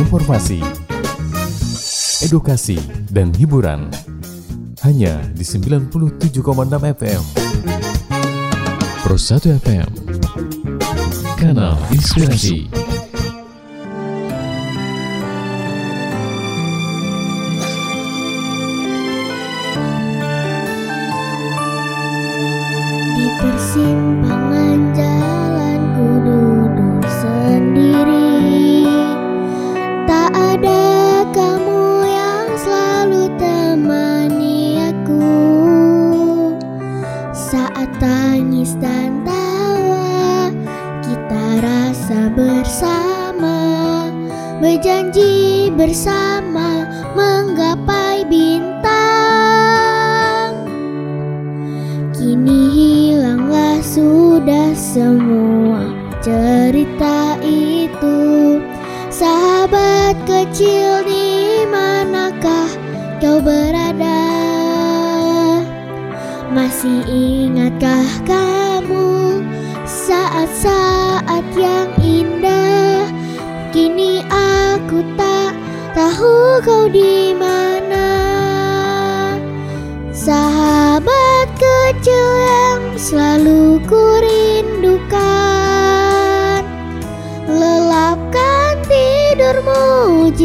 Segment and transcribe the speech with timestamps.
[0.00, 0.64] informasi,
[2.24, 2.80] edukasi,
[3.12, 3.92] dan hiburan.
[4.80, 5.92] Hanya di 97,6
[6.96, 7.22] FM.
[9.04, 9.88] Pro 1 FM.
[11.36, 12.72] Kanal Inspirasi.
[23.20, 24.39] Di persimpangan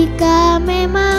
[0.06, 1.15] jika memang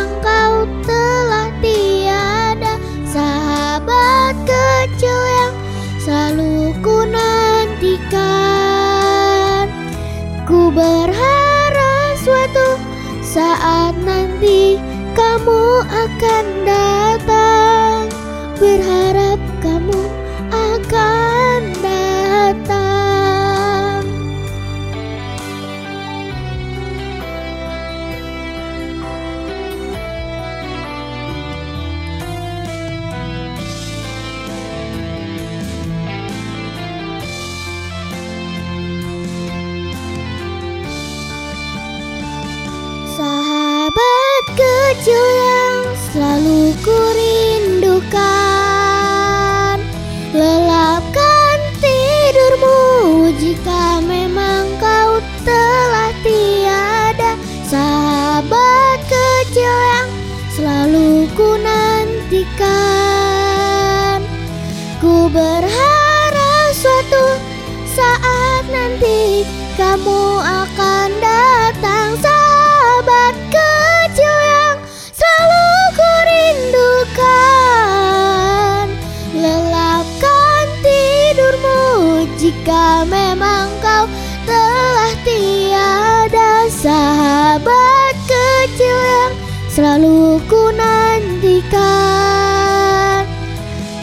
[82.46, 84.06] jika memang kau
[84.46, 89.34] telah tiada Sahabat kecil yang
[89.66, 91.74] selalu ku nantikan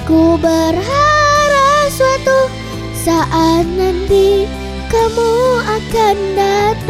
[0.04, 2.52] Ku berharap suatu
[3.00, 4.44] saat nanti
[4.92, 6.83] kamu akan datang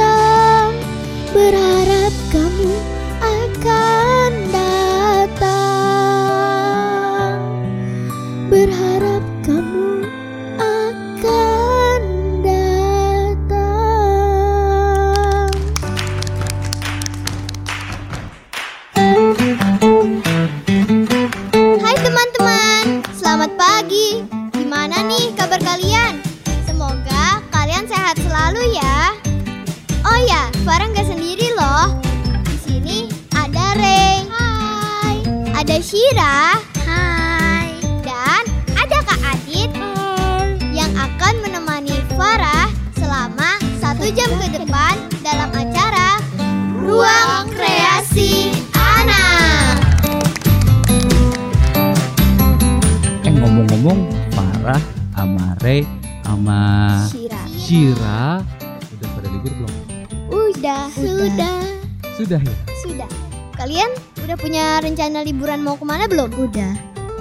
[62.34, 62.58] Sudah ya?
[62.82, 63.10] sudah.
[63.54, 63.92] Kalian
[64.26, 66.34] udah punya rencana liburan mau ke mana belum?
[66.34, 66.74] Udah.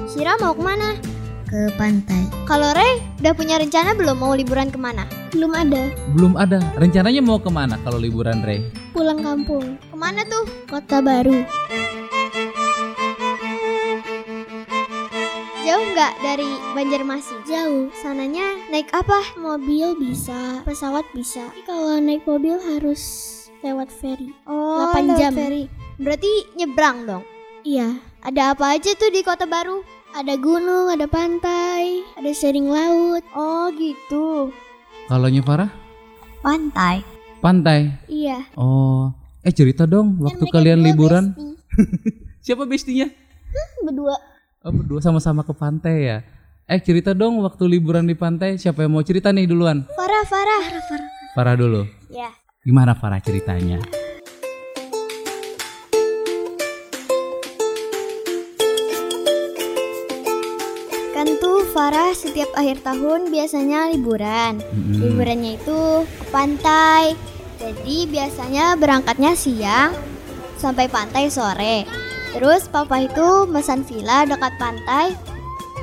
[0.08, 0.96] Shira mau ke mana?
[1.44, 2.24] Ke pantai.
[2.48, 5.04] Kalau Ray udah punya rencana belum mau liburan ke mana?
[5.36, 5.92] Belum ada.
[6.16, 6.64] Belum ada.
[6.80, 8.64] Rencananya mau ke mana kalau liburan Ray?
[8.96, 9.76] Pulang kampung.
[9.84, 10.48] Ke mana tuh?
[10.64, 11.44] Kota baru.
[15.60, 17.44] Jauh nggak dari Banjarmasin?
[17.44, 17.92] Jauh.
[18.00, 19.36] Sananya naik apa?
[19.36, 21.52] Mobil bisa, pesawat bisa.
[21.52, 24.34] Tapi kalau naik mobil harus lewat ferry.
[24.44, 25.32] Oh, 8 lewat jam.
[25.32, 25.64] ferry.
[25.96, 27.24] Berarti nyebrang dong.
[27.62, 29.82] Iya, Ada apa aja tuh di Kota Baru?
[30.12, 33.24] ada gunung, ada pantai, ada sering laut.
[33.32, 34.52] Oh, gitu.
[35.08, 35.72] Kalau Farah?
[36.44, 37.00] Pantai.
[37.40, 37.96] Pantai.
[38.06, 39.08] Iya, Oh,
[39.42, 41.34] Eh cerita dong waktu kalian liburan.
[41.34, 41.58] bestie.
[42.46, 43.10] Siapa bestinya?
[43.82, 44.14] Berdua.
[44.62, 46.18] Oh berdua sama-sama ke pantai ya.
[46.70, 48.54] Eh cerita dong waktu liburan di pantai.
[48.54, 49.82] Siapa yang mau cerita nih duluan?
[49.98, 50.62] Farah, Farah.
[50.62, 51.08] Farah, Farah.
[51.34, 51.82] Farah dulu.
[52.06, 52.30] Ya.
[52.62, 53.82] Gimana Farah ceritanya?
[61.10, 64.62] Kan tuh Farah setiap akhir tahun biasanya liburan.
[64.62, 64.94] Mm-mm.
[64.94, 67.18] Liburannya itu ke pantai.
[67.58, 69.98] Jadi biasanya berangkatnya siang
[70.54, 71.82] sampai pantai sore.
[72.30, 75.18] Terus papa itu mesan villa dekat pantai.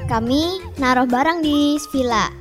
[0.08, 2.32] Kami naruh barang di villa.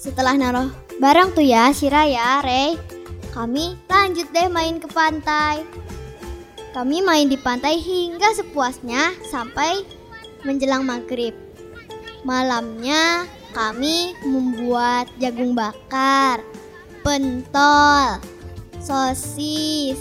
[0.00, 2.91] Setelah naruh barang tuh ya, Sira ya, Rey.
[3.32, 5.64] Kami lanjut deh main ke pantai.
[6.72, 9.84] Kami main di pantai hingga sepuasnya sampai
[10.44, 11.32] menjelang maghrib.
[12.24, 16.40] Malamnya kami membuat jagung bakar,
[17.04, 18.20] pentol,
[18.80, 20.00] sosis,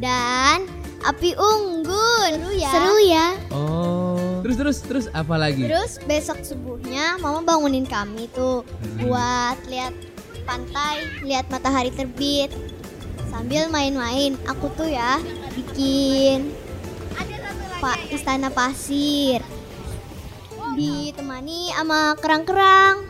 [0.00, 0.64] dan
[1.04, 2.30] api unggun.
[2.40, 2.70] Seru ya?
[2.72, 3.26] Seru ya.
[3.52, 4.40] Oh.
[4.40, 5.68] Terus terus terus apa lagi?
[5.68, 9.04] Terus besok subuhnya mama bangunin kami tuh Hmm.
[9.04, 9.92] buat lihat
[10.50, 12.50] pantai, lihat matahari terbit.
[13.30, 15.22] Sambil main-main, aku tuh ya
[15.54, 16.50] bikin
[17.78, 19.40] Pak istana pasir.
[20.74, 23.06] Ditemani sama kerang-kerang.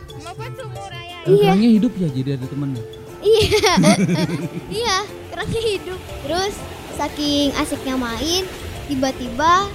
[1.25, 1.51] Iya.
[1.51, 2.83] Orangnya hidup ya jadi ada temennya.
[3.19, 3.73] Iya.
[4.85, 4.97] iya,
[5.33, 5.99] kerangnya hidup.
[6.23, 6.53] Terus
[6.95, 8.45] saking asiknya main,
[8.85, 9.67] tiba-tiba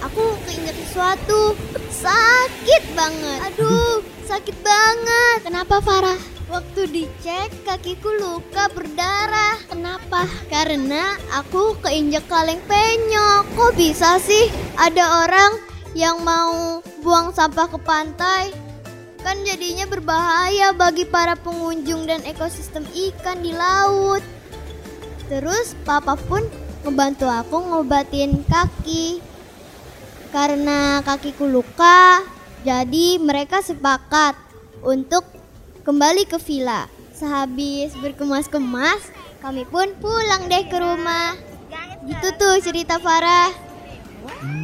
[0.00, 1.52] aku keinget sesuatu.
[1.92, 3.38] Sakit banget.
[3.52, 5.38] Aduh, sakit banget.
[5.44, 6.37] Kenapa Farah?
[6.48, 9.60] Waktu dicek kakiku luka berdarah.
[9.68, 10.24] Kenapa?
[10.48, 13.44] Karena aku keinjek kaleng penyok.
[13.52, 14.48] Kok bisa sih
[14.80, 15.60] ada orang
[15.92, 18.56] yang mau buang sampah ke pantai?
[19.20, 24.24] Kan jadinya berbahaya bagi para pengunjung dan ekosistem ikan di laut.
[25.28, 26.40] Terus papa pun
[26.80, 29.20] ngebantu aku ngobatin kaki.
[30.32, 32.24] Karena kakiku luka,
[32.64, 34.32] jadi mereka sepakat
[34.80, 35.37] untuk
[35.88, 36.84] kembali ke villa.
[37.16, 39.08] Sehabis berkemas-kemas,
[39.40, 41.32] kami pun pulang deh ke rumah.
[42.04, 43.48] Gitu tuh cerita Farah.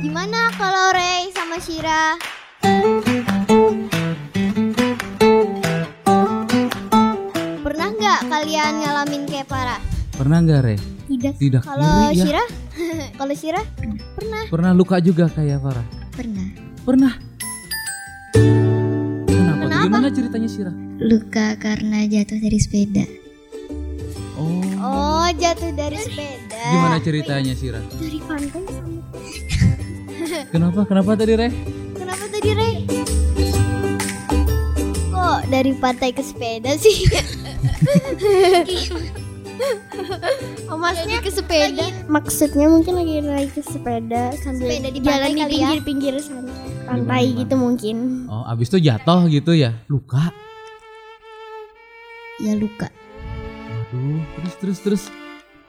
[0.04, 2.20] Gimana kalau Ray sama Shira?
[7.64, 9.80] Pernah nggak kalian ngalamin kayak Farah?
[10.12, 10.76] Pernah nggak Re?
[11.08, 11.34] Tidak.
[11.40, 12.24] Tidak Kalau iri ya?
[12.28, 12.44] Shira?
[13.18, 13.62] kalau Shira?
[14.12, 14.44] Pernah.
[14.52, 15.86] Pernah luka juga kayak Farah?
[16.12, 16.48] Pernah.
[16.84, 17.33] Pernah.
[20.44, 20.72] Ceritanya Sira?
[21.00, 23.04] Luka karena jatuh dari sepeda.
[24.36, 24.60] Oh.
[24.76, 26.64] Oh, jatuh dari sepeda.
[26.68, 27.80] Gimana ceritanya Sira?
[27.96, 29.00] Dari pantai sama.
[30.52, 30.84] Kenapa?
[30.84, 31.48] Kenapa tadi Re?
[31.96, 32.70] Kenapa tadi, Re?
[35.08, 37.08] Kok dari pantai ke sepeda sih?
[40.68, 41.88] oh, maksudnya ke sepeda?
[42.04, 45.48] Maksudnya mungkin lagi naik ke sepeda sambil Sepeda di jalan di ya?
[45.48, 46.52] pinggir-pinggir sana.
[46.84, 48.26] Pantai gitu mungkin.
[48.26, 49.72] Oh, abis itu jatuh gitu ya?
[49.86, 50.30] Luka?
[52.38, 52.90] Ya luka.
[53.66, 55.02] Waduh, terus terus terus.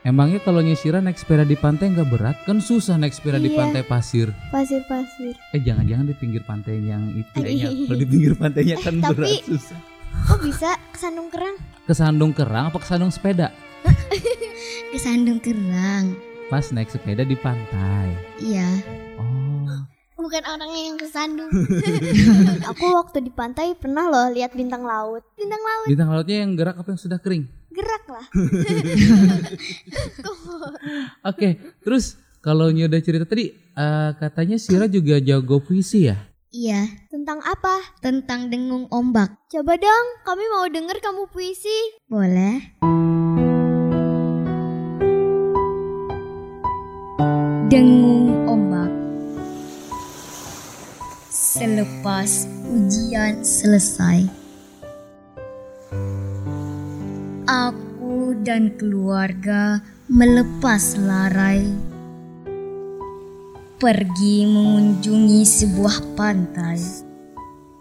[0.02, 2.38] Emangnya kalau nyisira naik sepeda di pantai nggak berat?
[2.46, 3.58] Kan susah naik sepeda di Iya.
[3.58, 4.30] pantai pasir.
[4.48, 5.34] Pasir-pasir.
[5.50, 7.70] Eh jangan-jangan di pinggir pantai yang itu kayaknya.
[7.72, 7.86] Iya.
[7.86, 9.80] Kalau di pinggir pantainya kan tapi- berat susah.
[10.16, 11.56] Kok bisa kesandung kerang?
[11.84, 13.50] Kesandung kerang apa kesandung sepeda?
[14.94, 16.14] Kesandung kerang.
[16.48, 18.14] Pas naik sepeda di pantai.
[18.40, 18.70] Iya.
[19.18, 19.35] Oh,
[20.16, 21.52] Bukan orangnya yang kesandung.
[22.72, 25.22] Aku waktu di pantai pernah loh lihat bintang laut.
[25.36, 27.46] Bintang laut bintang lautnya yang gerak apa yang sudah kering?
[27.76, 28.26] gerak lah.
[31.30, 36.16] Oke, terus kalau Nyi udah cerita tadi eh, katanya Sira juga jago puisi ya?
[36.56, 36.88] Iya.
[37.12, 37.84] Tentang apa?
[38.00, 39.36] Tentang dengung ombak.
[39.52, 42.00] Coba dong, kami mau denger kamu puisi.
[42.08, 42.64] Boleh?
[47.68, 48.75] Dengung ombak.
[51.56, 54.28] Selepas ujian selesai,
[57.48, 59.80] aku dan keluarga
[60.12, 61.64] melepas larai
[63.80, 66.76] pergi mengunjungi sebuah pantai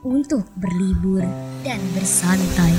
[0.07, 1.27] untuk berlibur
[1.67, 2.79] dan bersantai.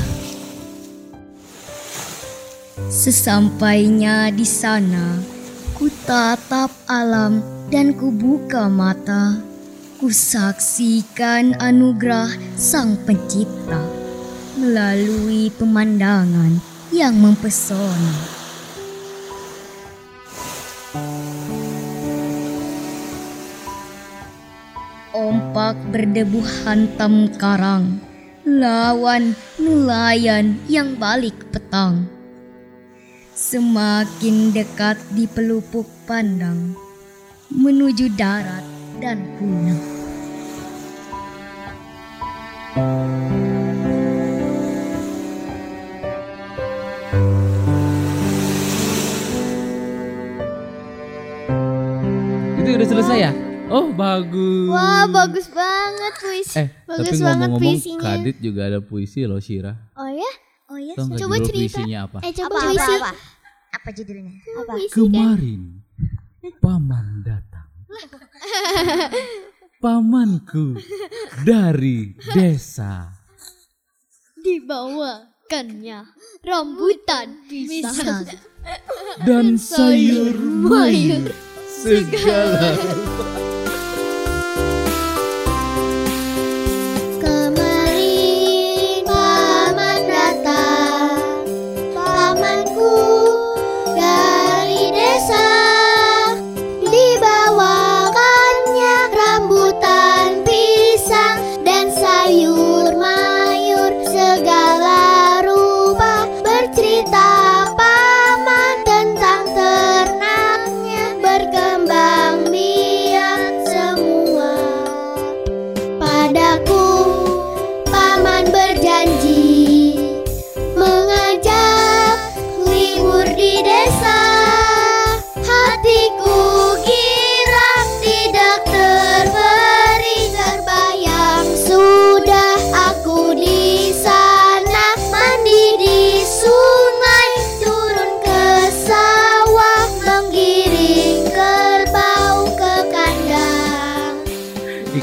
[2.87, 5.19] Sesampainya di sana,
[5.75, 9.54] ku tatap alam dan ku buka mata.
[9.95, 12.27] Ku saksikan anugerah
[12.59, 13.79] Sang Pencipta
[14.59, 16.59] melalui pemandangan
[16.91, 18.15] yang mempesona.
[25.15, 28.03] Ompak berdebu hantam karang,
[28.43, 32.03] lawan nelayan yang balik petang.
[33.31, 36.75] Semakin dekat di pelupuk pandang
[37.47, 39.79] menuju darat dan punah.
[52.59, 53.31] Itu udah selesai ya?
[53.67, 54.69] Oh bagus.
[54.71, 56.55] Wah, bagus banget puisi.
[56.55, 58.03] Eh bagus tapi banget ngomong-ngomong puisinya.
[58.05, 59.73] Kadit juga ada puisi loh Syira.
[59.97, 60.31] Oh ya?
[60.69, 60.93] Oh ya?
[60.95, 61.77] Coba cerita.
[61.81, 62.17] puisinya apa?
[62.23, 62.93] Eh, coba Apa, puisi.
[62.95, 63.11] apa, apa?
[63.75, 64.31] Apa judulnya?
[64.61, 64.73] Apa?
[64.93, 65.61] Kemarin
[66.61, 67.44] paman datang.
[69.83, 70.79] Pamanku
[71.45, 73.11] dari desa.
[74.39, 75.99] Dibawakannya
[76.45, 78.25] rambutan pisang.
[79.21, 81.29] dan sayur mayur
[81.69, 82.73] segala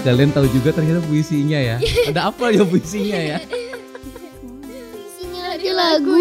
[0.02, 1.76] kalian tahu juga ternyata puisinya ya.
[2.10, 3.38] Ada apa ya puisinya ya?
[4.98, 6.18] Isinya aja lagu.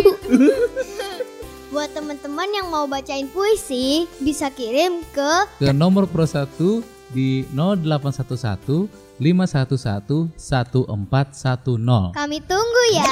[1.74, 6.52] Buat teman-teman yang mau bacain puisi, bisa kirim ke Ke nomor Pro 1
[7.16, 12.18] di 0811 511 1410.
[12.18, 13.12] kami tunggu ya.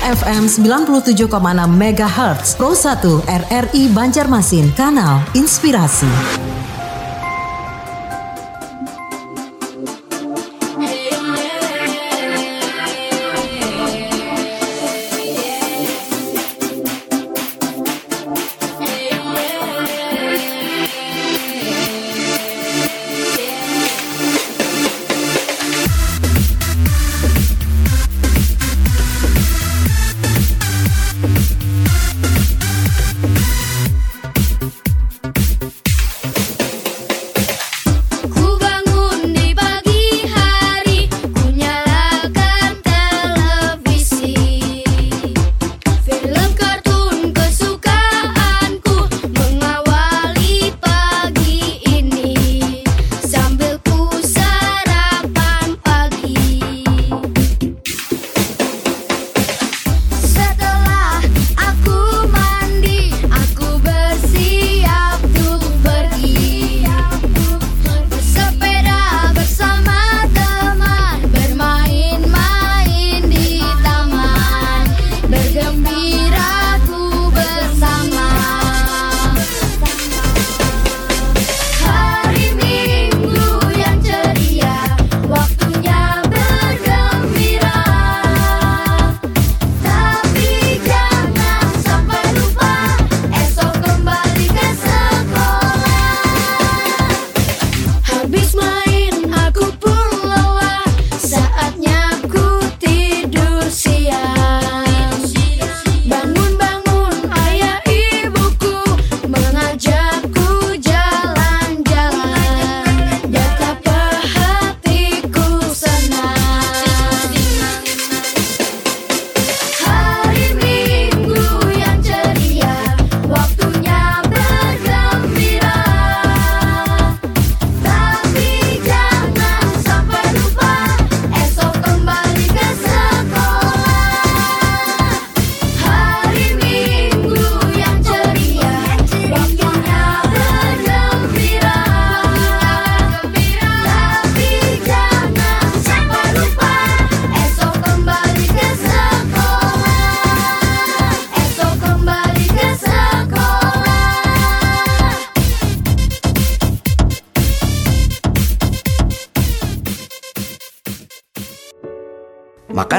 [0.00, 1.28] FM 97,6
[1.68, 6.08] MHz Pro 1 RRI Banjarmasin Kanal Inspirasi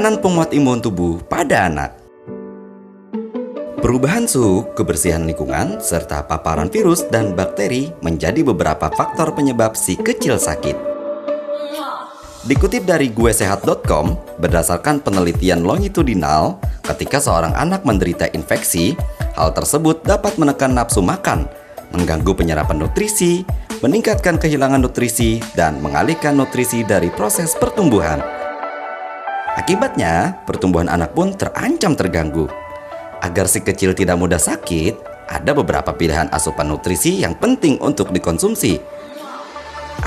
[0.02, 1.94] Makanan penguat imun tubuh pada anak.
[3.86, 10.42] Perubahan suhu, kebersihan lingkungan, serta paparan virus dan bakteri menjadi beberapa faktor penyebab si kecil
[10.42, 10.74] sakit.
[12.50, 18.98] Dikutip dari guesehat.com, berdasarkan penelitian longitudinal, ketika seorang anak menderita infeksi,
[19.38, 21.46] hal tersebut dapat menekan nafsu makan,
[21.94, 23.46] mengganggu penyerapan nutrisi,
[23.86, 28.41] meningkatkan kehilangan nutrisi, dan mengalihkan nutrisi dari proses pertumbuhan.
[29.52, 32.48] Akibatnya, pertumbuhan anak pun terancam terganggu.
[33.20, 34.96] Agar si kecil tidak mudah sakit,
[35.28, 38.80] ada beberapa pilihan asupan nutrisi yang penting untuk dikonsumsi.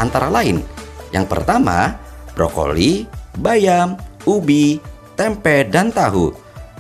[0.00, 0.64] Antara lain,
[1.12, 2.00] yang pertama,
[2.32, 3.04] brokoli,
[3.36, 4.80] bayam, ubi,
[5.14, 6.34] tempe, dan tahu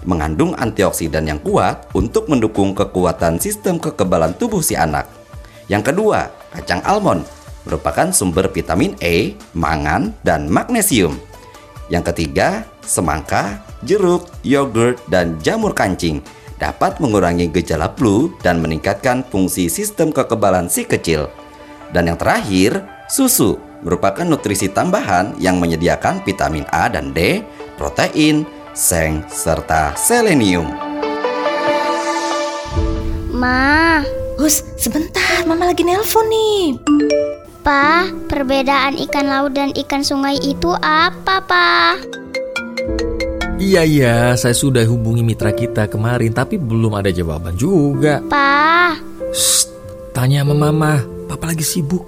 [0.04, 5.08] mengandung antioksidan yang kuat untuk mendukung kekuatan sistem kekebalan tubuh si anak.
[5.68, 7.24] Yang kedua, kacang almond
[7.64, 11.16] merupakan sumber vitamin E, mangan, dan magnesium.
[11.92, 16.24] Yang ketiga, semangka, jeruk, yogurt, dan jamur kancing
[16.56, 21.28] dapat mengurangi gejala flu dan meningkatkan fungsi sistem kekebalan si kecil.
[21.92, 27.44] Dan yang terakhir, susu merupakan nutrisi tambahan yang menyediakan vitamin A dan D,
[27.76, 30.72] protein, seng, serta selenium.
[33.28, 34.00] Ma,
[34.40, 36.80] Hus, sebentar, Mama lagi nelpon nih.
[37.64, 41.96] Pa, perbedaan ikan laut dan ikan sungai itu apa, Pa?
[43.56, 48.20] Iya iya, saya sudah hubungi mitra kita kemarin tapi belum ada jawaban juga.
[48.28, 48.92] Pa,
[49.32, 49.72] Shh,
[50.12, 52.04] tanya sama mama, papa lagi sibuk.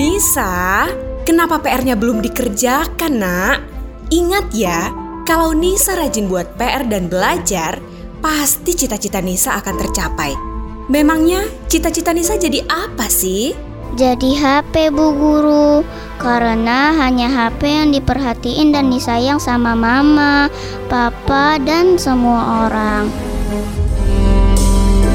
[0.00, 0.88] Nisa,
[1.28, 3.56] kenapa PR-nya belum dikerjakan, Nak?
[4.08, 4.88] Ingat ya,
[5.28, 7.76] kalau Nisa rajin buat PR dan belajar,
[8.24, 10.32] pasti cita-cita Nisa akan tercapai.
[10.88, 13.73] Memangnya cita-cita Nisa jadi apa sih?
[13.94, 15.86] Jadi HP Bu Guru
[16.18, 20.50] Karena hanya HP yang diperhatiin dan disayang sama mama,
[20.90, 23.06] papa, dan semua orang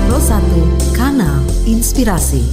[0.08, 2.44] Pro 1 Kanal Inspirasi.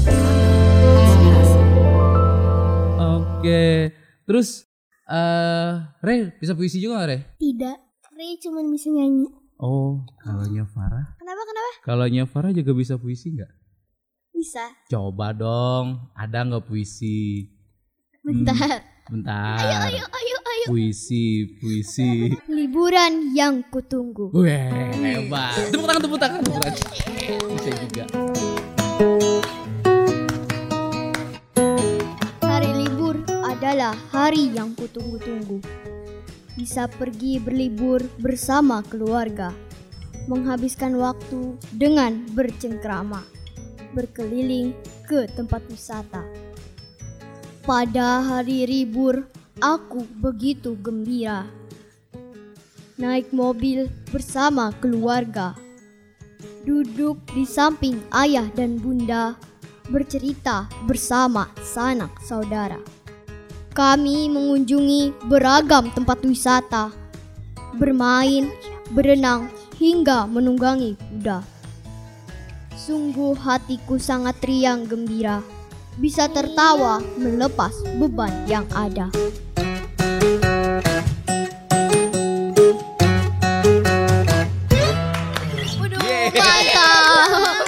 [2.98, 3.94] Oke.
[4.26, 4.66] Terus
[5.06, 5.70] eh
[6.02, 7.18] Re bisa puisi juga gak Re?
[7.38, 7.76] Tidak,
[8.18, 11.16] Ray cuma bisa nyanyi Oh, kalau Farah.
[11.16, 11.70] Kenapa kenapa?
[11.80, 13.65] Kalau Farah juga bisa puisi nggak?
[14.46, 14.70] Bisa.
[14.86, 17.50] Coba dong, ada nggak puisi?
[18.22, 18.78] Bentar.
[19.10, 19.58] Bentar.
[19.58, 20.66] Ayo ayo ayo ayo.
[20.70, 22.30] Puisi, puisi.
[22.46, 24.30] Liburan yang kutunggu.
[24.30, 24.70] Weh,
[25.02, 25.74] hebat.
[25.74, 26.78] Tepuk tangan, tepuk tangan, tepuk tangan.
[27.58, 28.04] Bisa juga.
[32.46, 33.18] Hari libur
[33.50, 35.58] adalah hari yang kutunggu-tunggu.
[36.54, 39.50] Bisa pergi berlibur bersama keluarga.
[40.30, 43.34] Menghabiskan waktu dengan bercengkrama.
[43.96, 44.76] Berkeliling
[45.08, 46.20] ke tempat wisata.
[47.64, 49.24] Pada hari libur,
[49.56, 51.48] aku begitu gembira.
[53.00, 55.56] Naik mobil bersama keluarga.
[56.68, 59.32] Duduk di samping ayah dan bunda
[59.88, 62.78] bercerita bersama sanak saudara.
[63.72, 66.92] Kami mengunjungi beragam tempat wisata,
[67.76, 68.52] bermain,
[68.92, 71.55] berenang, hingga menunggangi kuda.
[72.86, 75.42] Sungguh hatiku sangat riang gembira,
[75.98, 79.10] bisa tertawa melepas beban yang ada.
[86.30, 87.66] Mantap.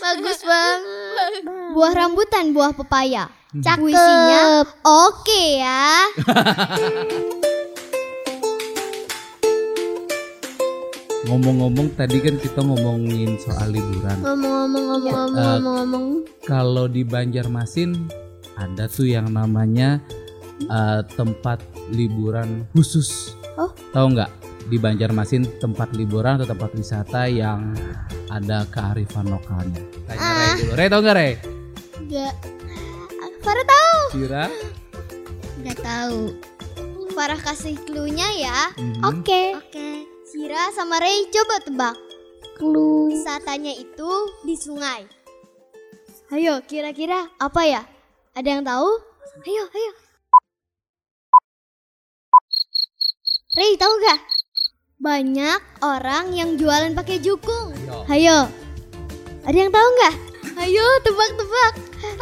[0.00, 1.44] Bagus banget.
[1.76, 3.28] Buah rambutan, buah pepaya.
[3.52, 5.84] Puisinya oke ya.
[11.20, 14.16] Ngomong-ngomong tadi kan kita ngomongin soal liburan.
[14.18, 16.06] Ngomong-ngomong, ngomong-ngomong, Eh, ngomong-ngomong.
[16.40, 18.08] Kalau di Banjarmasin
[18.56, 20.00] ada tuh yang namanya
[20.62, 23.36] eh, tempat liburan khusus.
[23.56, 23.68] Oh.
[23.92, 24.30] Tahu nggak?
[24.68, 27.72] Di Banjarmasin tempat liburan atau tempat wisata yang
[28.28, 29.80] ada kearifan lokalnya.
[30.04, 30.32] Tanya Ah.
[30.32, 30.72] Ray dulu.
[30.72, 31.32] Ray tahu nggak Ray?
[32.00, 32.34] Enggak.
[33.40, 34.00] Farah tahu.
[34.14, 34.44] Kira?
[35.56, 36.20] Enggak tahu.
[37.12, 38.58] Farah kasih clue-nya ya.
[38.76, 39.00] Mhm.
[39.02, 39.42] Oke.
[39.58, 39.89] Oke.
[40.50, 41.94] Sira sama Ray coba tebak.
[42.58, 43.14] Clue.
[43.14, 44.10] Wisatanya itu
[44.42, 45.06] di sungai.
[46.34, 47.86] Ayo, kira-kira apa ya?
[48.34, 48.90] Ada yang tahu?
[49.46, 49.92] Ayo, ayo.
[53.54, 54.18] Ray, tahu gak?
[54.98, 57.70] Banyak orang yang jualan pakai jukung.
[58.10, 58.50] Ayo.
[59.46, 60.14] Ada yang tahu nggak?
[60.66, 61.74] Ayo, tebak-tebak.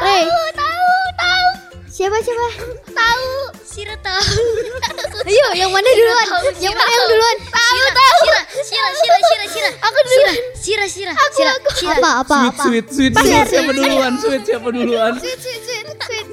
[0.05, 0.29] Ray.
[0.29, 1.49] Tahu, tahu, tahu.
[1.89, 2.49] Siapa siapa?
[2.93, 3.33] Tahu.
[3.79, 4.43] Sira tahu.
[5.31, 6.27] Ayo, yang mana duluan?
[6.59, 7.37] yang mana yang duluan?
[7.47, 8.19] Tahu, tahu.
[8.27, 9.71] Sira, Sira, Sira, Sira, Sira.
[9.87, 10.35] Aku duluan.
[10.59, 11.69] Sira, Sira, Aku, Sira, aku.
[11.79, 11.95] Sira.
[11.95, 12.63] Apa, apa, Sweet, apa?
[12.67, 13.31] sweet, sweet, sweet.
[13.31, 13.79] ya, Siapa sweet.
[13.79, 14.13] duluan?
[14.19, 15.13] Sweet, siapa duluan?
[15.23, 16.27] Sweet, sweet, sweet, sweet.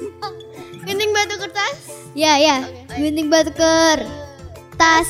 [0.82, 1.76] Gunting batu kertas?
[2.18, 2.56] Ya, ya.
[2.98, 5.08] Gunting batu kertas.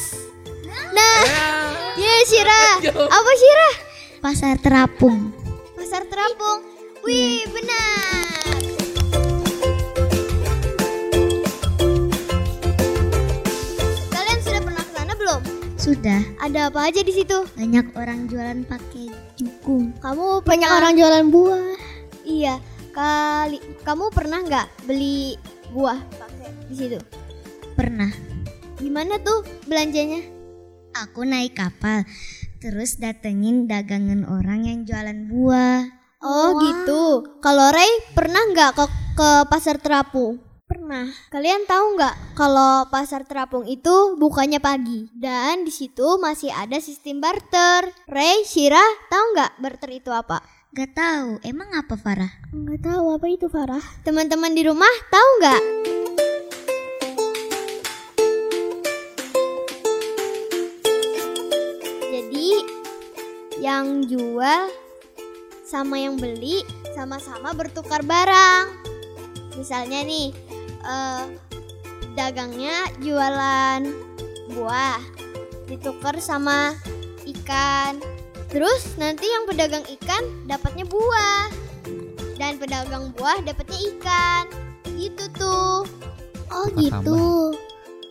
[0.93, 1.21] Nah,
[1.97, 2.63] ya Syira.
[3.01, 3.71] Apa Syira?
[4.21, 5.33] Pasar terapung.
[5.73, 6.61] Pasar terapung.
[7.01, 8.46] Wih, benar.
[15.87, 16.19] Sudah.
[16.43, 17.47] Ada apa aja di situ?
[17.55, 19.07] Banyak orang jualan pakai
[19.39, 19.95] jukung.
[20.03, 21.67] Kamu Banyak pernah- orang jualan buah.
[22.27, 22.59] Iya,
[22.91, 25.39] kali kamu pernah nggak beli
[25.71, 26.99] buah pakai di situ?
[27.79, 28.11] Pernah.
[28.83, 30.27] Gimana tuh belanjanya?
[31.07, 32.03] Aku naik kapal.
[32.59, 35.87] Terus datengin dagangan orang yang jualan buah.
[36.19, 37.23] Oh gitu.
[37.39, 40.43] Kalau Ray pernah nggak ke ke pasar terapung?
[40.67, 41.07] Pernah.
[41.31, 47.23] Kalian tahu nggak kalau pasar terapung itu bukanya pagi dan di situ masih ada sistem
[47.23, 47.87] barter.
[48.11, 50.43] Ray, Shira, tahu nggak barter itu apa?
[50.75, 51.39] Gak tahu.
[51.47, 52.51] Emang apa Farah?
[52.51, 53.85] Nggak tahu apa itu Farah.
[54.03, 55.63] Teman-teman di rumah tahu nggak?
[62.11, 62.49] Jadi
[63.63, 64.67] yang jual
[65.63, 66.67] sama yang beli
[66.99, 68.83] sama-sama bertukar barang.
[69.57, 70.37] Misalnya nih,
[70.87, 71.25] eh,
[72.15, 73.81] dagangnya jualan
[74.55, 75.03] buah,
[75.67, 76.73] ditukar sama
[77.27, 77.99] ikan.
[78.47, 81.51] Terus nanti yang pedagang ikan dapatnya buah,
[82.39, 84.45] dan pedagang buah dapatnya ikan.
[84.97, 85.85] Gitu tuh.
[86.49, 86.81] Oh Tambah.
[86.81, 87.25] gitu.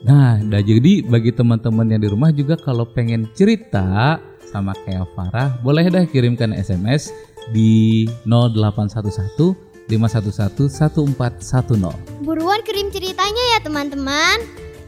[0.05, 5.57] Nah, dah jadi bagi teman-teman yang di rumah juga kalau pengen cerita sama kayak Farah,
[5.65, 7.09] boleh dah kirimkan SMS
[7.49, 11.93] di 0811 511 1410.
[12.25, 14.37] Buruan kirim ceritanya ya teman-teman.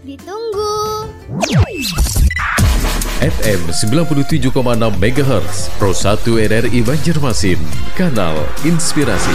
[0.02, 1.06] Ditunggu.
[3.18, 4.54] FM 97,6
[5.02, 7.58] MHz Pro 1 RRI Banjarmasin
[7.98, 9.34] Kanal Inspirasi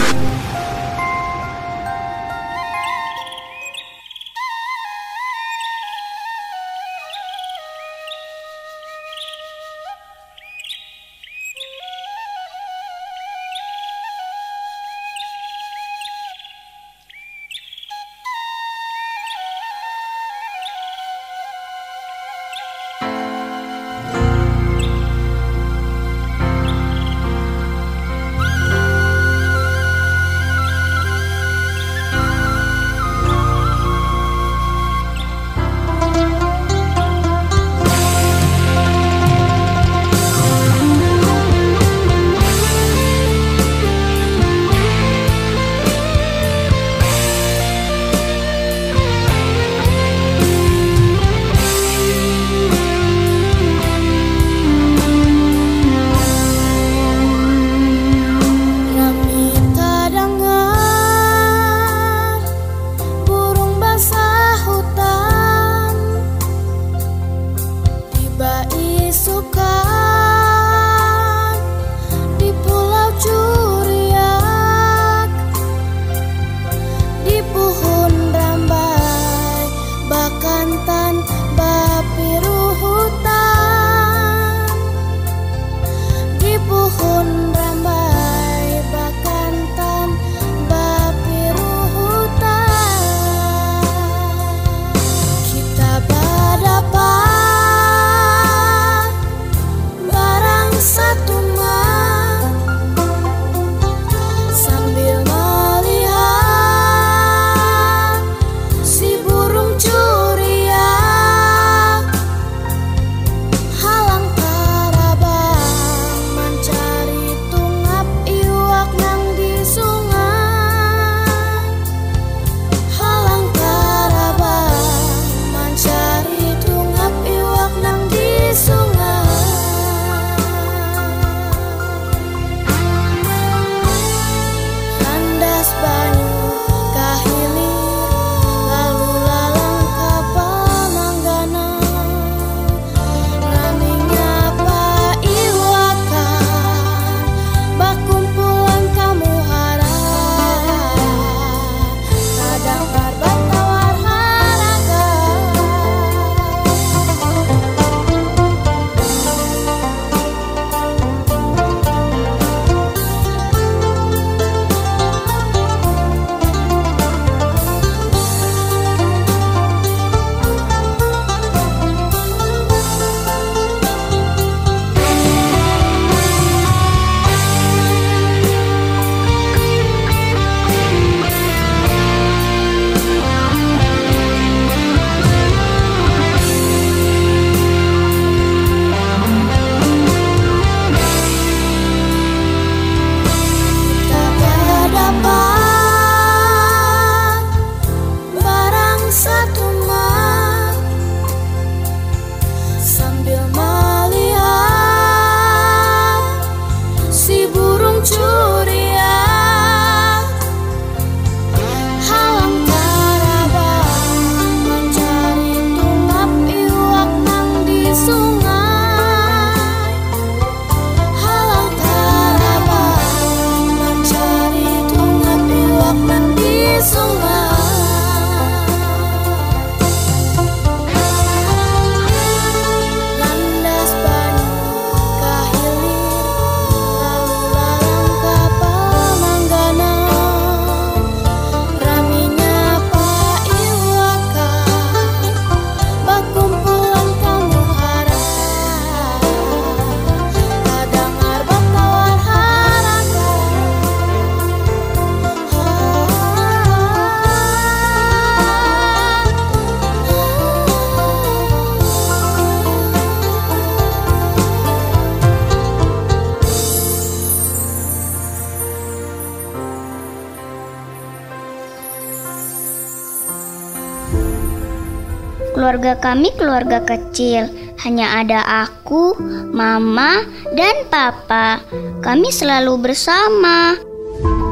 [275.83, 277.43] Keluarga kami keluarga kecil,
[277.83, 279.19] hanya ada aku,
[279.51, 280.23] mama,
[280.55, 281.59] dan papa.
[281.99, 283.75] Kami selalu bersama.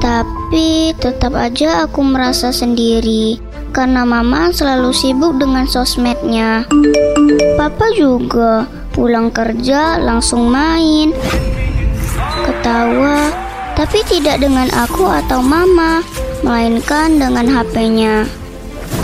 [0.03, 3.39] Tapi tetap aja aku merasa sendiri
[3.71, 6.67] karena mama selalu sibuk dengan sosmednya.
[7.55, 11.15] Papa juga pulang kerja langsung main,
[12.43, 13.31] ketawa,
[13.79, 16.03] tapi tidak dengan aku atau mama,
[16.43, 18.40] melainkan dengan HP-nya.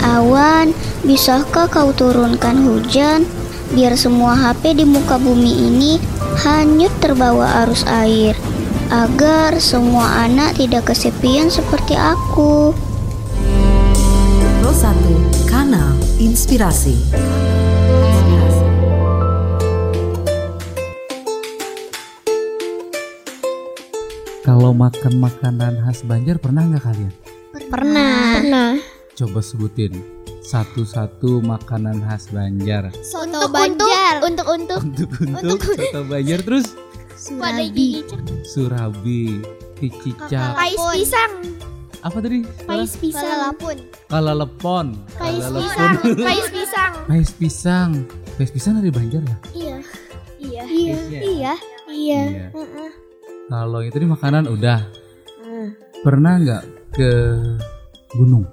[0.08, 0.72] Awan,
[1.04, 3.28] bisakah kau turunkan hujan
[3.76, 6.00] biar semua HP di muka bumi ini
[6.40, 8.32] hanyut terbawa arus air
[8.88, 12.72] agar semua anak tidak kesepian seperti aku.
[14.64, 16.96] Pro 1 Kanal Inspirasi.
[24.40, 27.12] Kalau makan makanan khas Banjar pernah nggak kalian?
[27.68, 28.40] Pernah.
[28.40, 28.87] Pernah.
[29.18, 29.90] Coba sebutin
[30.46, 32.94] satu-satu makanan khas Banjar.
[33.02, 34.22] Soto Banjar.
[34.22, 36.78] Untuk untuk Untuk untuk soto Banjar terus
[37.18, 38.06] Surabi.
[38.46, 39.42] surabi,
[39.74, 41.32] kicicak, Pais pisang.
[41.98, 42.46] apa tadi?
[42.62, 43.50] Pais pisang.
[43.50, 43.74] Lapun.
[44.06, 44.86] Kalalepon.
[45.18, 45.66] Pais Kalalepon.
[45.66, 45.94] pisang.
[46.30, 46.92] Pais pisang.
[47.10, 47.90] Pais pisang.
[48.38, 49.36] Pais pisang dari Banjar ya?
[49.50, 49.76] Iya.
[50.38, 50.62] Iya.
[50.62, 50.94] Iya.
[50.94, 50.94] Iya.
[51.26, 51.54] Iya.
[51.90, 52.22] Iya.
[52.54, 52.88] Iya.
[53.50, 54.78] Kalau itu di makanan udah.
[56.06, 56.62] Pernah nggak
[56.94, 57.10] ke
[58.14, 58.46] gunung?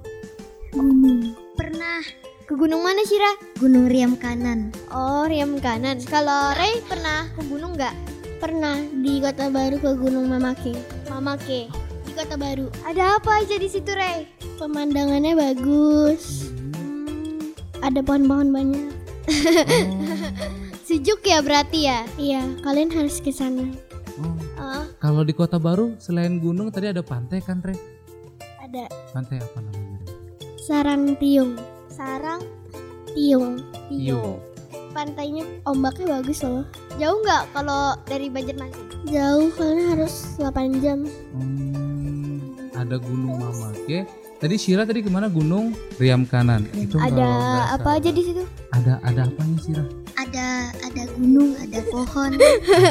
[0.75, 1.31] Gunung.
[1.55, 2.03] Pernah.
[2.43, 3.31] Ke gunung mana Syira?
[3.57, 4.75] Gunung Riam Kanan.
[4.91, 6.03] Oh, Riam kanan.
[6.03, 7.95] Kalau Ray pernah ke gunung nggak?
[8.43, 10.75] Pernah di Kota Baru ke Gunung Mamake.
[11.07, 11.71] Mamake.
[12.03, 12.67] Di Kota Baru.
[12.83, 14.27] Ada apa aja di situ, Ray?
[14.59, 16.51] Pemandangannya bagus.
[16.75, 18.91] Hmm, ada pohon-pohon banyak.
[20.87, 22.03] Sejuk ya berarti ya?
[22.19, 23.65] Iya, kalian harus ke sana.
[24.19, 24.35] Oh.
[24.59, 27.73] Oh, Kalau di Kota Baru selain gunung tadi ada pantai kan, Re?
[28.61, 29.74] ada Pantai apa namanya?
[30.65, 31.53] Sarang Tiung.
[31.93, 32.41] Sarang
[33.13, 33.61] Tiung.
[33.93, 34.41] Iyo.
[34.97, 36.65] Pantainya ombaknya bagus loh.
[36.97, 38.89] Jauh nggak kalau dari Banjarmasin?
[39.05, 41.05] Jauh, karena harus 8 jam.
[41.37, 42.41] Hmm,
[42.73, 44.09] ada Gunung Mamake.
[44.41, 45.29] Tadi Syira tadi ke mana?
[45.29, 46.65] Gunung Riam Kanan.
[46.73, 48.41] Itu Ada apa aja di situ?
[48.73, 49.85] Ada ada apanya Syira?
[50.17, 52.31] Ada ada gunung, ada pohon.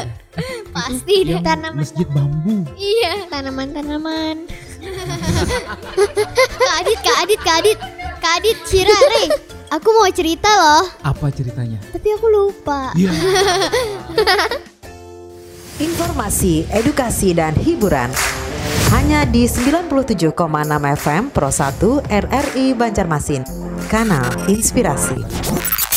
[0.78, 1.82] Pasti deh Yang tanaman.
[1.82, 2.62] Masjid bambu.
[2.78, 4.46] Iya, tanaman-tanaman.
[5.44, 7.78] Kak Adit, Kak Adit, Kak Adit.
[8.18, 9.28] Kak Adit, Cira, Rey.
[9.70, 11.82] Aku mau cerita loh, Apa ceritanya?
[11.90, 12.94] tapi aku lupa.
[12.94, 13.10] Iya.
[15.82, 18.06] Informasi, edukasi, dan hiburan
[18.94, 20.30] hanya di 97,6
[20.94, 23.42] FM Pro 1 RRI Banjarmasin.
[23.90, 25.18] Kanal Inspirasi.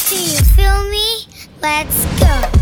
[0.10, 1.30] Do you feel me?
[1.62, 2.57] Let's go.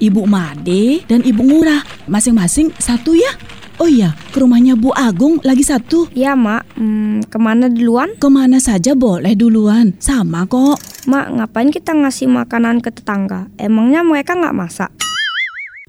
[0.00, 1.84] Ibu Made dan Ibu Ngurah.
[2.08, 3.30] Masing-masing satu ya.
[3.80, 6.04] Oh iya, ke rumahnya Bu Agung lagi satu.
[6.12, 6.76] Ya, Mak.
[6.76, 8.12] Hmm, ke mana duluan?
[8.20, 9.96] Ke mana saja boleh duluan.
[9.96, 10.76] Sama kok.
[11.08, 13.48] Mak, ngapain kita ngasih makanan ke tetangga?
[13.56, 14.92] Emangnya mereka nggak masak?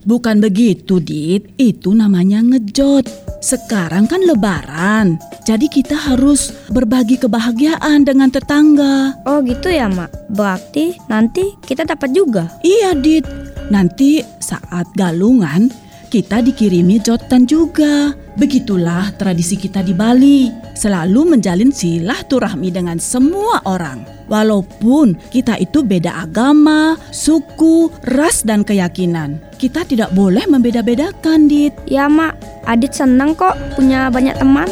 [0.07, 1.51] Bukan begitu, Dit.
[1.59, 3.11] Itu namanya ngejot.
[3.43, 5.19] Sekarang kan lebaran.
[5.43, 9.19] Jadi kita harus berbagi kebahagiaan dengan tetangga.
[9.27, 10.31] Oh gitu ya, Mak.
[10.31, 12.47] Berarti nanti kita dapat juga.
[12.63, 13.50] Iya, Dit.
[13.71, 15.71] Nanti saat galungan
[16.11, 18.11] kita dikirimi jotan juga.
[18.35, 24.03] Begitulah tradisi kita di Bali, selalu menjalin silaturahmi dengan semua orang.
[24.27, 29.39] Walaupun kita itu beda agama, suku, ras dan keyakinan.
[29.55, 31.71] Kita tidak boleh membeda-bedakan, Dit.
[31.87, 32.35] Ya, Mak.
[32.67, 34.67] Adit senang kok punya banyak teman.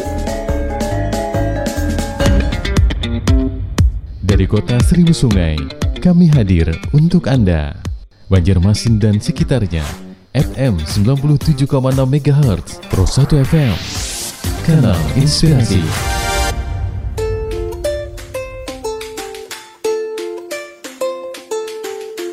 [4.19, 5.55] Dari kota Seribu Sungai,
[6.03, 7.88] kami hadir untuk Anda.
[8.29, 9.81] Banjarmasin dan sekitarnya,
[10.37, 11.65] FM 97,6
[12.05, 13.73] MHz, Pro 1 FM,
[14.61, 15.81] Kanal Inspirasi.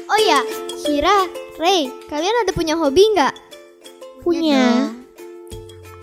[0.04, 0.44] Oh ya,
[0.84, 3.32] Shira, Ray, kalian ada punya hobi nggak?
[4.20, 4.92] Punya.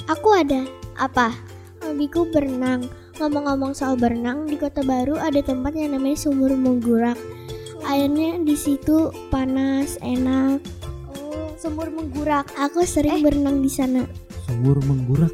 [0.09, 0.65] Aku ada.
[0.97, 1.37] Apa?
[1.85, 2.89] Hobiku berenang.
[3.21, 7.42] Ngomong-ngomong soal berenang, di Kota Baru ada tempat yang namanya Sumur Menggurak.
[7.83, 10.63] Airnya di situ panas, enak.
[11.11, 12.47] Oh, sumur menggurak.
[12.55, 14.07] Aku sering berenang di sana.
[14.47, 15.31] Sumur menggurak.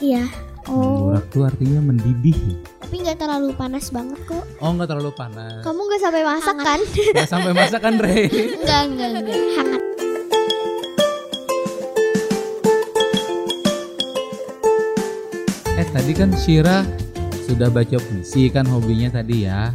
[0.00, 0.24] Iya.
[0.64, 2.56] Menggurak tuh artinya mendidih.
[2.80, 4.44] Tapi nggak terlalu panas banget kok.
[4.64, 5.60] Oh nggak terlalu panas.
[5.60, 6.80] Kamu nggak sampai masak kan?
[7.14, 8.26] Nggak sampai masak kan Rey?
[8.58, 9.38] Enggak, enggak, enggak.
[9.60, 9.82] Hangat.
[15.80, 16.82] Eh tadi kan Shira
[17.46, 19.74] sudah baca puisi kan hobinya tadi ya.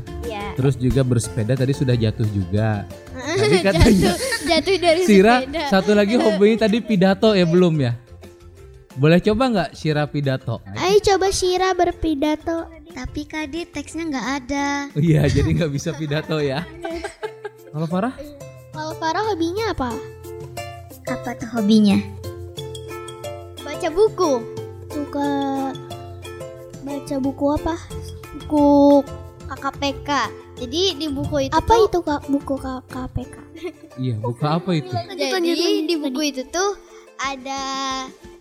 [0.56, 2.88] Terus juga bersepeda tadi sudah jatuh juga.
[3.12, 5.64] Tadi katanya jatuh, jatuh dari Shira sepeda.
[5.68, 7.94] satu lagi hobinya tadi pidato ya belum ya?
[8.96, 10.64] Boleh coba nggak Shira pidato?
[10.80, 12.72] Ayo coba Shira berpidato.
[12.96, 14.68] Tapi Kadit teksnya nggak ada.
[14.96, 16.64] Oh iya jadi nggak bisa pidato ya.
[17.76, 18.16] Kalau Farah?
[18.72, 19.92] Kalau Farah hobinya apa?
[21.04, 22.00] Apa tuh hobinya?
[23.60, 24.40] Baca buku.
[24.88, 25.28] Suka
[26.88, 27.76] baca buku apa?
[28.40, 29.04] Buku
[29.52, 30.10] KKPK.
[30.56, 33.36] Jadi di buku itu Apa tuh- itu kak buku KKPK?
[33.96, 34.92] Iya buka apa itu?
[34.92, 36.80] Jadi di buku itu tuh
[37.18, 37.62] ada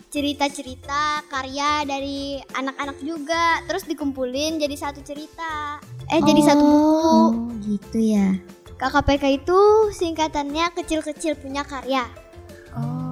[0.08, 7.30] cerita-cerita karya dari anak-anak juga terus dikumpulin jadi satu cerita eh jadi satu buku Oh
[7.60, 8.38] gitu ya.
[8.74, 9.58] KKPK itu
[9.90, 12.06] singkatannya kecil-kecil punya karya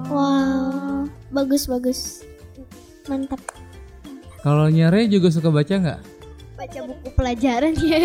[0.05, 2.23] Wow, bagus bagus.
[3.05, 3.39] Mantap.
[4.39, 5.99] Kalau nyare juga suka baca nggak?
[6.63, 7.99] Baca buku pelajaran ya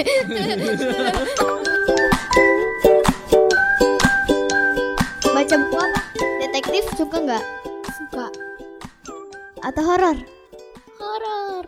[5.24, 6.00] baca buku apa
[6.42, 7.44] detektif suka nggak
[7.88, 8.26] Suka.
[9.62, 10.16] atau horor
[10.98, 11.64] Horor.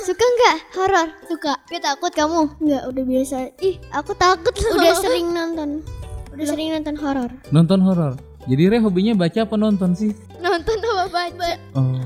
[0.00, 1.52] suka nggak horor Suka.
[1.68, 3.36] Gak takut kamu Enggak, udah biasa.
[3.60, 5.84] ih aku takut loh Udah sering nonton.
[6.32, 7.30] Udah sering nonton horor.
[7.50, 8.14] Nonton horor.
[8.48, 10.16] Jadi Re hobinya baca apa nonton sih?
[10.40, 12.00] nonton apa baca Oh,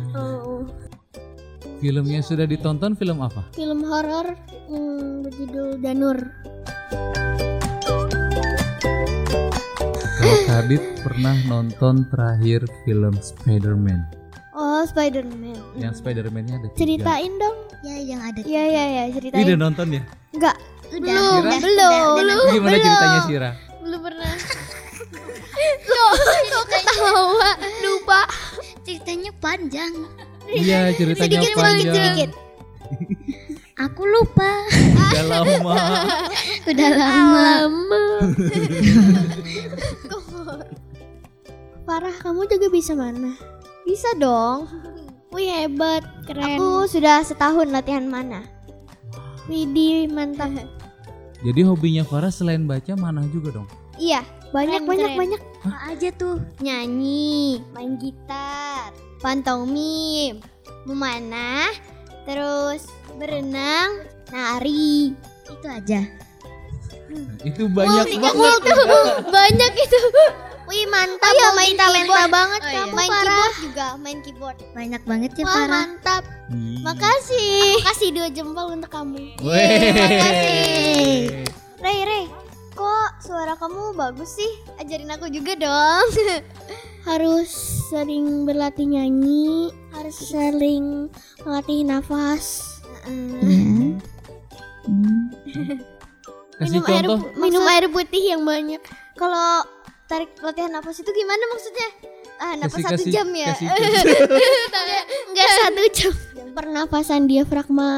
[1.85, 3.45] Oh, filmnya sudah ditonton film apa?
[3.53, 4.33] film horor
[4.73, 6.17] hmm, berjudul Danur.
[10.17, 14.01] Kalau Kadit pernah nonton terakhir film Spider-Man.
[14.57, 16.79] oh Spiderman Yang Spider-Man-nya ada tiga.
[16.81, 17.57] Ceritain dong.
[17.83, 18.41] Ya yang ada.
[18.41, 20.03] Iya iya iya ceritain udah nonton ya?
[20.33, 20.57] Enggak
[20.89, 22.85] Udah, belum udah, belum belum Gimana belum.
[22.87, 23.51] ceritanya Sira?
[23.85, 24.33] belum pernah
[25.85, 26.13] kok
[26.49, 27.51] kok ketawa
[27.83, 28.21] lupa
[28.81, 29.93] Ceritanya panjang.
[30.49, 31.95] Iya ceritanya sedikit panjang.
[31.95, 32.31] sedikit
[33.75, 34.65] Aku lupa.
[34.71, 35.75] Udah lama.
[36.71, 38.03] Udah lama.
[41.85, 43.37] Farah, kamu juga bisa mana?
[43.85, 44.65] bisa dong
[45.29, 46.57] Wih hebat, keren.
[46.57, 48.41] aku sudah setahun latihan mana
[49.45, 50.57] Widih, mantap.
[51.45, 53.69] Jadi hobinya Farah selain baca mana juga dong?
[53.95, 55.21] iya banyak Keren, banyak keren.
[55.21, 56.41] banyak Apa aja tuh?
[56.59, 58.89] nyanyi main gitar
[59.25, 60.37] pantomim
[60.85, 61.73] memanah
[62.23, 62.85] terus
[63.17, 66.01] berenang nari Itu aja.
[67.41, 68.35] Itu banyak Multi- banget.
[68.35, 68.75] multi-
[69.31, 70.01] banyak itu
[70.65, 72.33] Wih mantap, Oh iya, main main talenta keyboard.
[72.33, 72.75] banget Oh iya.
[72.81, 73.21] kamu main Farah.
[73.21, 75.71] keyboard juga main keyboard Banyak banget ya Wah Farah.
[75.71, 76.23] mantap.
[76.51, 76.81] Ih.
[76.81, 77.71] Makasih.
[77.71, 79.19] Aku kasih dua jempol untuk kamu.
[79.39, 81.15] Makasih.
[81.79, 82.27] Rey Rey
[82.75, 86.07] kok suara kamu bagus sih ajarin aku juga dong
[87.05, 87.51] Harus
[87.87, 92.65] sering berlatih nyanyi, harus sering melatih nafas.
[93.05, 94.01] Hmm.
[96.57, 97.21] Minum air contoh.
[97.37, 98.81] minum air putih yang banyak.
[99.15, 99.67] Kalau
[100.07, 101.89] tarik latihan nafas itu gimana maksudnya?
[102.37, 103.47] Ah, nafas Kasih- satu kasih- jam ya?
[103.53, 104.03] kasih tips.
[105.29, 106.13] Enggak satu jam.
[106.51, 107.93] Pernafasan diafragma.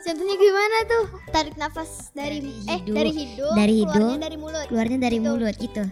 [0.00, 1.04] Contohnya gimana tuh?
[1.28, 2.94] Tarik nafas dari, eh hidung.
[2.94, 4.66] dari hidung, Dari keluarnya hidung, dari mulut.
[4.66, 5.26] keluarnya dari Gitu.
[5.26, 5.82] mulut gitu.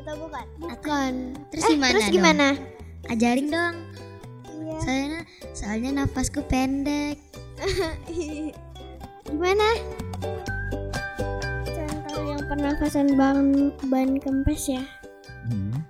[0.00, 0.46] Atau bukan?
[0.56, 1.12] Bukan.
[1.52, 1.92] Terus Eh, gimana?
[1.92, 2.14] Terus dong?
[2.16, 2.46] gimana?
[3.12, 3.76] Ajarin dong.
[4.48, 4.78] Iya.
[4.80, 5.20] Soalnya
[5.52, 7.20] soalnya nafasku pendek.
[9.30, 9.68] Gimana?
[11.68, 14.82] Contoh yang pernafasan ban ban kempes ya.
[15.46, 15.84] Hmm.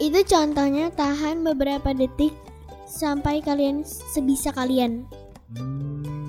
[0.00, 2.32] Itu contohnya tahan beberapa detik
[3.00, 3.80] sampai kalian
[4.12, 5.08] sebisa kalian.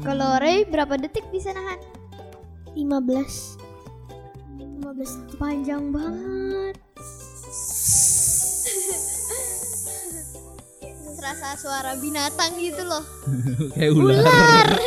[0.08, 1.76] Kalau Ray berapa detik bisa nahan?
[2.72, 3.60] 15
[4.80, 6.80] 15 panjang banget.
[11.20, 13.04] Serasa suara binatang gitu loh.
[13.76, 14.24] Kayak ular.
[14.24, 14.72] Ular.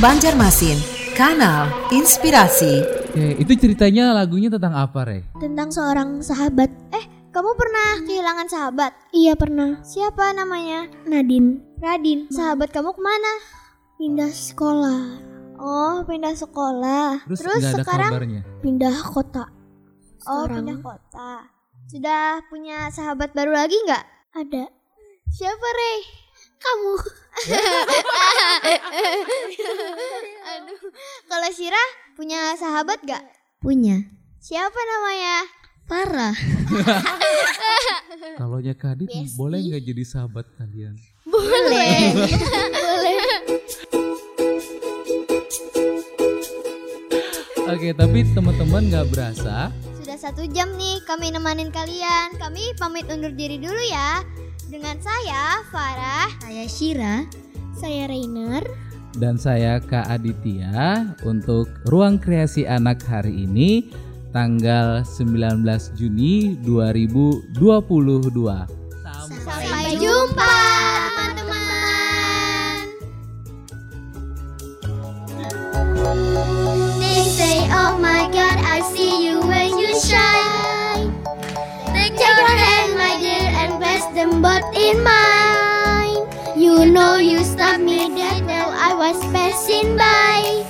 [0.04, 0.76] Banjarmasin,
[1.16, 2.84] Kanal Inspirasi.
[2.84, 5.24] Oke, itu ceritanya lagunya tentang apa, Re?
[5.40, 6.68] Tentang seorang sahabat.
[6.92, 8.92] Eh, kamu pernah kehilangan sahabat?
[9.16, 9.80] Iya pernah.
[9.80, 10.92] Siapa namanya?
[11.08, 11.64] Nadine.
[11.80, 12.28] Radin.
[12.28, 13.32] Sahabat kamu ke mana?
[13.96, 15.02] Pindah sekolah.
[15.64, 17.24] Oh, pindah sekolah.
[17.24, 18.42] Terus, ada sekarang kabarnya.
[18.60, 19.48] Pindah kota.
[20.28, 20.68] Oh, Sekarang.
[20.68, 21.32] pindah kota.
[21.88, 24.04] Sudah punya sahabat baru lagi nggak?
[24.36, 24.68] Ada.
[25.32, 26.23] Siapa, Rey?
[26.64, 26.94] Kamu.
[30.56, 30.80] Aduh.
[31.28, 31.84] Kalau Syira
[32.16, 33.24] punya sahabat gak?
[33.60, 34.00] Punya.
[34.40, 35.44] Siapa namanya?
[35.84, 36.32] Parah.
[38.40, 39.36] Kalau Kadit Besti.
[39.36, 40.96] boleh nggak jadi sahabat kalian?
[41.28, 42.16] Boleh.
[42.72, 43.20] Boleh.
[47.74, 52.36] Oke, tapi teman-teman nggak berasa Sudah satu jam nih kami nemanin kalian.
[52.38, 54.24] Kami pamit undur diri dulu ya.
[54.70, 56.30] Dengan saya, Farah.
[56.44, 57.16] Saya Shira.
[57.74, 58.64] Saya Rainer.
[59.14, 63.94] dan saya Kak Aditya untuk Ruang Kreasi Anak hari ini
[64.34, 65.62] tanggal 19
[65.94, 67.54] Juni 2022.
[69.46, 70.58] Sampai jumpa,
[71.14, 72.90] teman-teman.
[76.98, 81.14] They say, Oh my God, I see you when you shine.
[81.94, 82.73] Take your hand,
[84.14, 86.28] them both in mine.
[86.56, 90.64] You know you stopped me dead while I was passing by.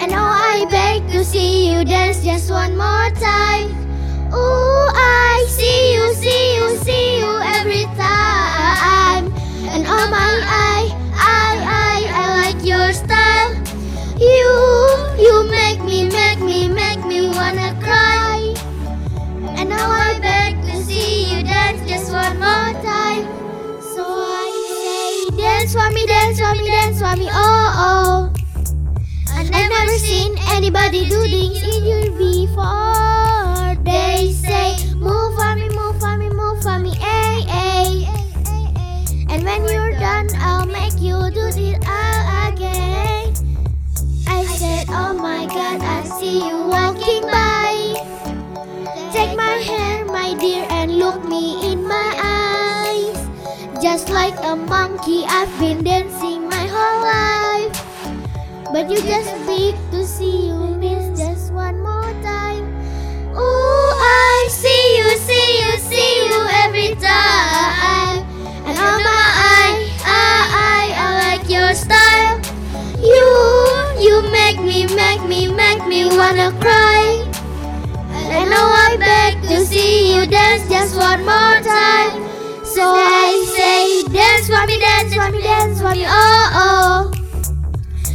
[0.00, 3.68] And now I beg to see you dance just one more time.
[4.32, 4.75] Ooh,
[26.58, 28.32] me, dance me, oh oh.
[29.32, 33.76] I've never seen anybody do things in here before.
[33.84, 38.06] They say, move for me, move for me, move for me, ay, ay.
[39.30, 43.34] And when you're done, I'll make you do it all again.
[44.26, 47.94] I said, oh my god, I see you walking by.
[49.12, 53.82] Take my hand, my dear, and look me in my eyes.
[53.82, 56.35] Just like a monkey, I've been dancing
[57.02, 57.74] life.
[58.72, 62.64] But you just need to see you miss just one more time.
[63.36, 68.24] Ooh, I see you, see you, see you every time.
[68.66, 69.24] And oh my,
[69.56, 70.38] I, I,
[70.70, 72.40] I, I like your style.
[73.00, 73.26] You,
[74.02, 77.22] you make me, make me, make me wanna cry.
[78.10, 82.35] And now I beg to see you dance just one more time.
[82.76, 87.10] So I say, dance for me, dance for me, dance for me, oh oh.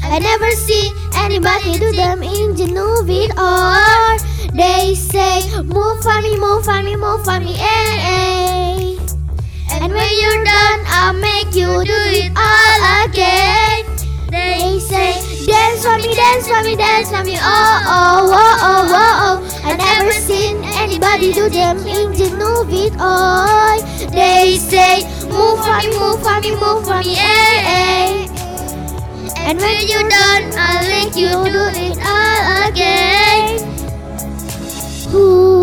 [0.03, 6.63] I never see anybody do them in Genovese or they say move for me, move
[6.63, 8.97] for me, move for me, eh, eh.
[9.81, 13.81] And when you're done, I'll make you do it all again.
[14.29, 15.17] They say
[15.49, 19.61] dance for me, dance for me, dance for me, oh oh, oh oh, oh oh.
[19.65, 20.61] I never seen
[20.91, 23.79] anybody do them in Genovese or
[24.11, 28.27] they say move for me, move for me, move for me, eh, eh.
[29.37, 33.59] And when you're done, I'll make you do it all again.
[35.15, 35.60] Ooh.